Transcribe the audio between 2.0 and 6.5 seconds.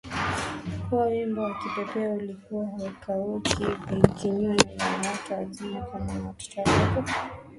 ulikuwa haukauki vinywani mwa watu wazima kamwe na